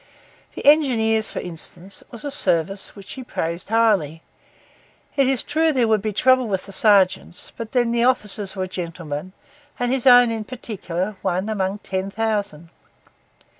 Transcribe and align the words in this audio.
The 0.55 0.65
Engineers, 0.65 1.29
for 1.29 1.41
instance, 1.41 2.03
was 2.09 2.25
a 2.25 2.31
service 2.31 2.95
which 2.95 3.13
he 3.13 3.23
praised 3.23 3.69
highly; 3.69 4.23
it 5.15 5.27
is 5.27 5.43
true 5.43 5.71
there 5.71 5.87
would 5.87 6.01
be 6.01 6.11
trouble 6.11 6.47
with 6.47 6.65
the 6.65 6.71
sergeants; 6.71 7.53
but 7.55 7.71
then 7.71 7.91
the 7.91 8.03
officers 8.05 8.55
were 8.55 8.65
gentlemen, 8.65 9.33
and 9.77 9.91
his 9.91 10.07
own, 10.07 10.31
in 10.31 10.45
particular, 10.45 11.17
one 11.21 11.49
among 11.49 11.77
ten 11.83 12.09
thousand. 12.09 12.69